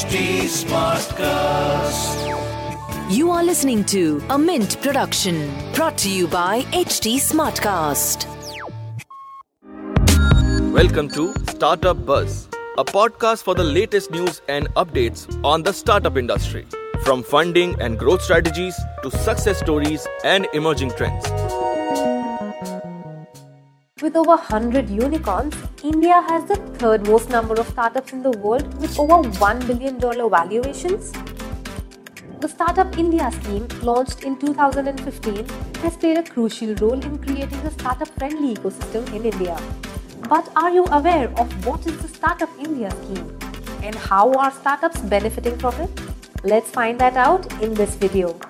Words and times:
HT 0.00 0.44
Smartcast. 0.48 2.20
You 3.14 3.30
are 3.30 3.44
listening 3.44 3.84
to 3.84 4.22
a 4.30 4.38
Mint 4.38 4.80
production 4.80 5.50
brought 5.74 5.98
to 5.98 6.08
you 6.10 6.26
by 6.26 6.62
HT 6.72 7.16
Smartcast. 7.16 8.24
Welcome 10.72 11.10
to 11.10 11.34
Startup 11.50 12.06
Buzz, 12.06 12.48
a 12.78 12.84
podcast 12.84 13.42
for 13.42 13.54
the 13.54 13.62
latest 13.62 14.10
news 14.10 14.40
and 14.48 14.72
updates 14.74 15.28
on 15.44 15.64
the 15.64 15.72
startup 15.74 16.16
industry. 16.16 16.64
From 17.04 17.22
funding 17.22 17.78
and 17.78 17.98
growth 17.98 18.22
strategies 18.22 18.80
to 19.02 19.10
success 19.10 19.58
stories 19.58 20.06
and 20.24 20.48
emerging 20.54 20.92
trends. 20.92 21.49
With 24.02 24.16
over 24.16 24.30
100 24.30 24.88
unicorns, 24.88 25.54
India 25.84 26.22
has 26.26 26.46
the 26.46 26.56
third 26.78 27.06
most 27.06 27.28
number 27.28 27.52
of 27.60 27.68
startups 27.68 28.14
in 28.14 28.22
the 28.22 28.30
world 28.30 28.80
with 28.80 28.98
over 28.98 29.28
$1 29.28 29.66
billion 29.66 30.00
valuations. 30.00 31.12
The 32.40 32.48
Startup 32.48 32.96
India 32.96 33.30
scheme, 33.30 33.68
launched 33.82 34.24
in 34.24 34.38
2015, 34.38 35.46
has 35.82 35.98
played 35.98 36.16
a 36.16 36.22
crucial 36.22 36.74
role 36.76 36.98
in 36.98 37.18
creating 37.18 37.58
a 37.58 37.70
startup 37.72 38.08
friendly 38.08 38.54
ecosystem 38.54 39.06
in 39.14 39.26
India. 39.26 39.60
But 40.30 40.50
are 40.56 40.70
you 40.70 40.86
aware 40.86 41.28
of 41.38 41.66
what 41.66 41.86
is 41.86 41.98
the 41.98 42.08
Startup 42.08 42.48
India 42.58 42.90
scheme 43.02 43.38
and 43.82 43.94
how 43.94 44.32
are 44.32 44.50
startups 44.50 45.00
benefiting 45.00 45.58
from 45.58 45.74
it? 45.74 45.90
Let's 46.42 46.70
find 46.70 46.98
that 47.00 47.18
out 47.18 47.52
in 47.62 47.74
this 47.74 47.96
video. 47.96 48.40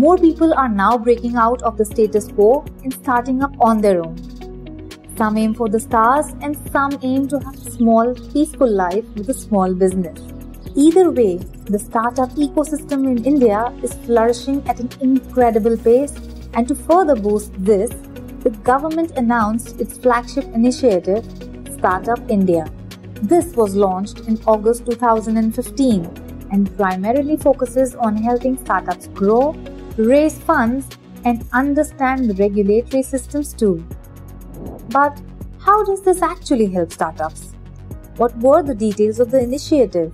More 0.00 0.16
people 0.16 0.54
are 0.54 0.68
now 0.68 0.96
breaking 0.96 1.36
out 1.36 1.62
of 1.62 1.76
the 1.76 1.84
status 1.84 2.26
quo 2.28 2.64
and 2.84 2.92
starting 2.94 3.42
up 3.42 3.54
on 3.60 3.82
their 3.82 4.02
own. 4.02 4.16
Some 5.18 5.36
aim 5.36 5.52
for 5.52 5.68
the 5.68 5.78
stars 5.78 6.28
and 6.40 6.56
some 6.72 6.98
aim 7.02 7.28
to 7.28 7.38
have 7.40 7.54
a 7.54 7.70
small, 7.70 8.14
peaceful 8.32 8.70
life 8.70 9.04
with 9.14 9.28
a 9.28 9.34
small 9.34 9.74
business. 9.74 10.18
Either 10.74 11.10
way, 11.10 11.36
the 11.74 11.78
startup 11.78 12.30
ecosystem 12.46 13.04
in 13.10 13.26
India 13.26 13.74
is 13.82 13.92
flourishing 14.06 14.66
at 14.66 14.80
an 14.80 14.88
incredible 15.02 15.76
pace, 15.76 16.14
and 16.54 16.66
to 16.66 16.74
further 16.74 17.14
boost 17.14 17.52
this, 17.62 17.90
the 18.44 18.54
government 18.70 19.10
announced 19.18 19.78
its 19.82 19.98
flagship 19.98 20.46
initiative, 20.54 21.26
Startup 21.76 22.30
India. 22.30 22.64
This 23.34 23.54
was 23.54 23.76
launched 23.76 24.20
in 24.20 24.40
August 24.46 24.86
2015 24.86 26.30
and 26.52 26.74
primarily 26.78 27.36
focuses 27.36 27.94
on 27.94 28.16
helping 28.16 28.56
startups 28.56 29.08
grow 29.08 29.54
raise 29.96 30.38
funds, 30.38 30.86
and 31.24 31.44
understand 31.52 32.28
the 32.28 32.34
regulatory 32.34 33.02
systems 33.02 33.52
too. 33.52 33.84
But 34.88 35.20
how 35.60 35.84
does 35.84 36.02
this 36.02 36.22
actually 36.22 36.66
help 36.66 36.92
startups? 36.92 37.54
What 38.16 38.36
were 38.38 38.62
the 38.62 38.74
details 38.74 39.20
of 39.20 39.30
the 39.30 39.40
initiative? 39.40 40.12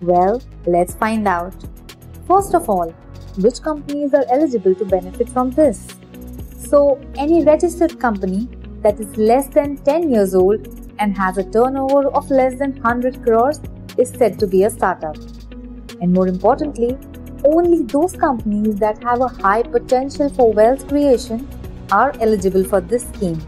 Well, 0.00 0.42
let's 0.66 0.94
find 0.94 1.26
out. 1.26 1.54
First 2.26 2.54
of 2.54 2.68
all, 2.68 2.90
which 3.38 3.62
companies 3.62 4.14
are 4.14 4.24
eligible 4.30 4.74
to 4.74 4.84
benefit 4.84 5.28
from 5.28 5.50
this? 5.50 5.86
So, 6.58 7.00
any 7.16 7.44
registered 7.44 7.98
company 7.98 8.48
that 8.82 9.00
is 9.00 9.16
less 9.16 9.48
than 9.48 9.76
10 9.78 10.10
years 10.10 10.34
old 10.34 10.66
and 10.98 11.16
has 11.16 11.38
a 11.38 11.44
turnover 11.44 12.08
of 12.08 12.30
less 12.30 12.58
than 12.58 12.72
100 12.72 13.22
crores 13.24 13.60
is 13.96 14.10
said 14.10 14.38
to 14.40 14.46
be 14.46 14.64
a 14.64 14.70
startup. 14.70 15.16
And 16.00 16.12
more 16.12 16.28
importantly, 16.28 16.96
only 17.44 17.82
those 17.82 18.12
companies 18.12 18.76
that 18.76 19.02
have 19.02 19.20
a 19.20 19.28
high 19.28 19.62
potential 19.62 20.28
for 20.28 20.52
wealth 20.52 20.86
creation 20.88 21.48
are 21.90 22.12
eligible 22.20 22.64
for 22.64 22.80
this 22.80 23.08
scheme. 23.08 23.40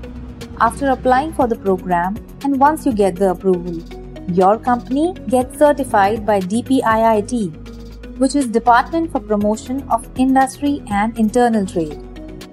After 0.60 0.91
applying 0.91 1.33
for 1.33 1.46
the 1.46 1.56
program, 1.56 2.16
and 2.44 2.61
once 2.61 2.86
you 2.86 2.92
get 2.92 3.16
the 3.16 3.30
approval, 3.30 3.83
your 4.28 4.58
company 4.58 5.14
gets 5.28 5.58
certified 5.58 6.24
by 6.24 6.40
DPIIT, 6.40 8.18
which 8.18 8.34
is 8.34 8.46
Department 8.46 9.11
for 9.11 9.20
Promotion 9.20 9.83
of 9.90 10.08
Industry 10.17 10.83
and 10.90 11.18
Internal 11.18 11.67
Trade. 11.67 11.98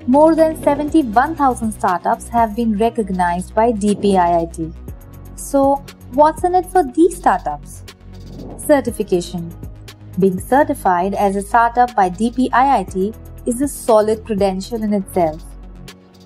More 0.07 0.35
than 0.35 0.61
71,000 0.63 1.71
startups 1.71 2.29
have 2.29 2.55
been 2.55 2.77
recognized 2.77 3.53
by 3.53 3.73
DPIIT. 3.73 4.73
So, 5.35 5.83
what's 6.13 6.45
in 6.45 6.55
it 6.55 6.65
for 6.65 6.83
these 6.83 7.17
startups? 7.17 7.83
Certification 8.57 9.53
being 10.19 10.39
certified 10.39 11.13
as 11.13 11.35
a 11.35 11.41
startup 11.41 11.95
by 11.95 12.09
DPIIT 12.09 13.15
is 13.45 13.61
a 13.61 13.67
solid 13.67 14.25
credential 14.25 14.81
in 14.81 14.93
itself. 14.93 15.43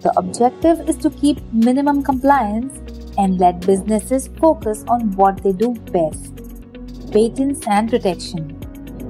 The 0.01 0.13
objective 0.17 0.89
is 0.89 0.97
to 0.97 1.09
keep 1.09 1.41
minimum 1.53 2.03
compliance 2.03 2.79
and 3.17 3.39
let 3.39 3.65
businesses 3.65 4.29
focus 4.39 4.83
on 4.87 5.11
what 5.15 5.43
they 5.43 5.51
do 5.51 5.73
best 5.91 6.41
patents 7.11 7.67
and 7.67 7.89
protection. 7.89 8.57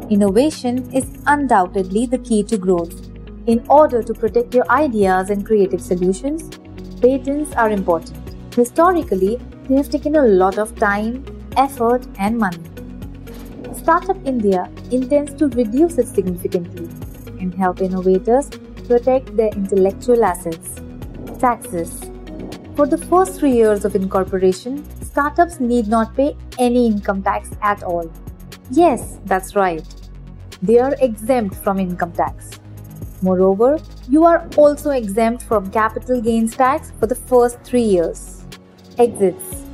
Innovation 0.09 0.91
is 0.91 1.17
undoubtedly 1.27 2.07
the 2.07 2.17
key 2.17 2.41
to 2.43 2.57
growth. 2.57 3.09
In 3.45 3.63
order 3.69 4.01
to 4.01 4.13
protect 4.13 4.55
your 4.55 4.69
ideas 4.71 5.29
and 5.29 5.45
creative 5.45 5.81
solutions, 5.81 6.49
patents 6.99 7.53
are 7.53 7.69
important. 7.69 8.17
Historically, 8.55 9.39
they 9.69 9.75
have 9.75 9.89
taken 9.89 10.15
a 10.15 10.23
lot 10.23 10.57
of 10.57 10.75
time, 10.75 11.23
effort, 11.57 12.07
and 12.17 12.37
money. 12.37 12.70
Startup 13.81 14.17
India 14.27 14.69
intends 14.91 15.33
to 15.33 15.47
reduce 15.47 15.97
it 15.97 16.07
significantly 16.07 16.87
and 17.39 17.51
help 17.55 17.81
innovators 17.81 18.47
protect 18.87 19.35
their 19.35 19.49
intellectual 19.49 20.23
assets. 20.23 20.79
Taxes 21.39 22.11
For 22.75 22.85
the 22.85 22.99
first 23.09 23.39
three 23.39 23.53
years 23.53 23.83
of 23.83 23.95
incorporation, 23.95 24.85
startups 25.01 25.59
need 25.59 25.87
not 25.87 26.15
pay 26.15 26.37
any 26.59 26.85
income 26.85 27.23
tax 27.23 27.49
at 27.63 27.81
all. 27.81 28.11
Yes, 28.69 29.17
that's 29.25 29.55
right. 29.55 29.83
They 30.61 30.77
are 30.77 30.93
exempt 30.99 31.55
from 31.55 31.79
income 31.79 32.11
tax. 32.11 32.51
Moreover, 33.23 33.79
you 34.07 34.25
are 34.25 34.47
also 34.57 34.91
exempt 34.91 35.41
from 35.41 35.71
capital 35.71 36.21
gains 36.21 36.55
tax 36.55 36.91
for 36.99 37.07
the 37.07 37.15
first 37.15 37.63
three 37.63 37.89
years. 37.97 38.45
Exits 38.99 39.65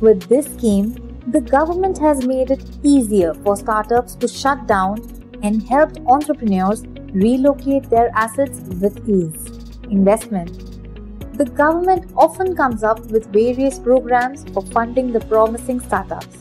With 0.00 0.28
this 0.28 0.46
scheme, 0.46 1.09
the 1.26 1.40
government 1.40 1.98
has 1.98 2.26
made 2.26 2.50
it 2.50 2.62
easier 2.82 3.34
for 3.34 3.54
startups 3.54 4.14
to 4.14 4.26
shut 4.26 4.66
down 4.66 4.98
and 5.42 5.62
helped 5.68 6.00
entrepreneurs 6.06 6.82
relocate 7.12 7.88
their 7.90 8.10
assets 8.14 8.60
with 8.80 9.06
ease. 9.08 9.46
Investment 9.90 11.36
The 11.36 11.44
government 11.44 12.10
often 12.16 12.56
comes 12.56 12.82
up 12.82 13.00
with 13.06 13.32
various 13.32 13.78
programs 13.78 14.44
for 14.54 14.62
funding 14.62 15.12
the 15.12 15.20
promising 15.20 15.80
startups. 15.80 16.36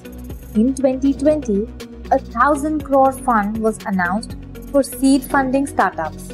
In 0.55 0.73
2020, 0.73 1.67
a 2.11 2.19
thousand 2.19 2.83
crore 2.83 3.11
fund 3.11 3.57
was 3.57 3.77
announced 3.85 4.37
for 4.71 4.81
seed 4.81 5.23
funding 5.23 5.67
startups. 5.67 6.31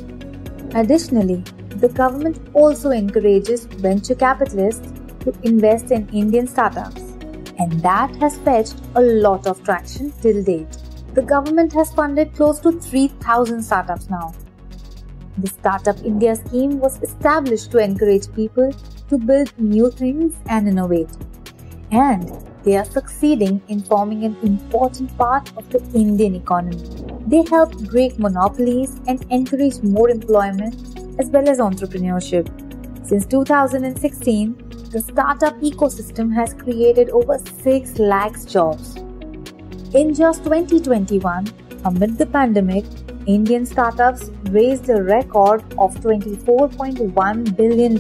Additionally, 0.76 1.44
the 1.78 1.90
government 1.90 2.40
also 2.54 2.92
encourages 2.92 3.66
venture 3.66 4.16
capitalists 4.16 4.88
to 5.22 5.34
invest 5.44 5.92
in 5.92 6.08
Indian 6.10 6.48
startups 6.48 7.05
and 7.58 7.72
that 7.82 8.16
has 8.18 8.38
fetched 8.40 8.76
a 8.96 9.02
lot 9.02 9.48
of 9.48 9.64
traction 9.64 10.12
till 10.22 10.44
date. 10.44 10.78
The 11.14 11.22
government 11.22 11.72
has 11.74 11.94
funded 11.94 12.34
close 12.36 12.60
to 12.60 12.72
3,000 12.74 13.64
startups 13.64 14.10
now. 14.10 14.34
The 15.38 15.48
Startup 15.48 15.98
India 16.04 16.36
scheme 16.36 16.80
was 16.80 17.02
established 17.02 17.72
to 17.72 17.78
encourage 17.78 18.34
people 18.34 18.72
to 19.10 19.18
build 19.18 19.52
new 19.58 19.92
things 19.92 20.36
and 20.48 20.68
innovate. 20.68 21.10
And 21.92 22.32
they 22.64 22.78
are 22.78 22.86
succeeding 22.86 23.62
in 23.68 23.82
forming 23.82 24.24
an 24.24 24.36
important 24.42 25.16
part 25.18 25.56
of 25.56 25.70
the 25.70 25.80
Indian 25.94 26.36
economy. 26.36 26.84
They 27.28 27.44
help 27.44 27.78
break 27.92 28.18
monopolies 28.18 29.00
and 29.08 29.26
encourage 29.30 29.82
more 29.84 30.10
employment 30.10 30.76
as 31.20 31.30
well 31.30 31.48
as 31.48 31.60
entrepreneurship. 31.60 32.50
Since 33.08 33.28
2016, 33.28 34.65
the 34.92 35.02
startup 35.02 35.60
ecosystem 35.62 36.34
has 36.34 36.54
created 36.54 37.10
over 37.10 37.38
6 37.38 38.00
lakhs 38.00 38.46
jobs. 38.46 38.96
In 39.94 40.14
just 40.14 40.44
2021, 40.44 41.48
amid 41.86 42.18
the 42.18 42.26
pandemic, 42.26 42.86
Indian 43.26 43.66
startups 43.66 44.30
raised 44.52 44.90
a 44.90 45.02
record 45.02 45.64
of 45.78 45.96
$24.1 45.96 47.58
billion. 47.58 47.96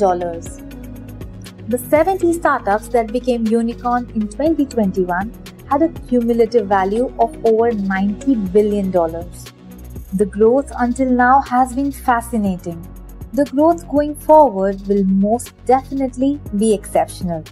The 1.67 1.77
70 1.77 2.33
startups 2.33 2.87
that 2.89 3.11
became 3.11 3.47
unicorn 3.47 4.09
in 4.13 4.27
2021 4.27 5.33
had 5.69 5.81
a 5.81 5.89
cumulative 6.07 6.67
value 6.67 7.11
of 7.19 7.35
over 7.45 7.71
$90 7.71 8.51
billion. 8.53 8.91
The 8.91 10.25
growth 10.25 10.71
until 10.77 11.09
now 11.09 11.41
has 11.41 11.73
been 11.73 11.91
fascinating 11.91 12.87
the 13.35 13.45
growth 13.45 13.87
going 13.89 14.15
forward 14.15 14.81
will 14.87 15.03
most 15.03 15.53
definitely 15.65 16.39
be 16.57 16.73
exceptional. 16.73 17.43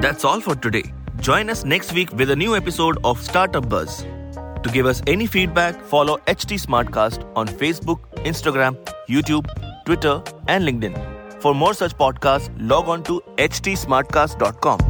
That's 0.00 0.24
all 0.24 0.40
for 0.40 0.54
today. 0.54 0.92
Join 1.20 1.50
us 1.50 1.64
next 1.64 1.92
week 1.92 2.12
with 2.12 2.30
a 2.30 2.36
new 2.36 2.56
episode 2.56 2.98
of 3.04 3.22
Startup 3.22 3.68
Buzz. 3.68 4.06
To 4.62 4.70
give 4.72 4.86
us 4.86 5.02
any 5.06 5.26
feedback, 5.26 5.82
follow 5.82 6.18
HT 6.26 6.60
Smartcast 6.66 7.26
on 7.36 7.48
Facebook, 7.48 8.00
Instagram, 8.24 8.76
YouTube, 9.08 9.46
Twitter, 9.84 10.22
and 10.48 10.64
LinkedIn. 10.64 11.42
For 11.42 11.54
more 11.54 11.74
such 11.74 11.96
podcasts, 11.96 12.50
log 12.58 12.88
on 12.88 13.02
to 13.04 13.22
htsmartcast.com. 13.36 14.89